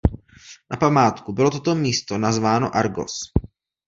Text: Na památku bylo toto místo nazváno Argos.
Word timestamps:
Na 0.71 0.77
památku 0.77 1.33
bylo 1.33 1.49
toto 1.51 1.75
místo 1.75 2.17
nazváno 2.17 2.75
Argos. 2.75 3.19